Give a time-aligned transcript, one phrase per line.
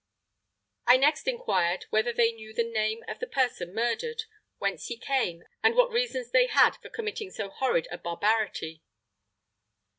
[0.87, 4.23] I next inquired whether they knew the name of the person murdered,
[4.57, 8.81] whence he came, and what reasons they had for committing so horrid a barbarity.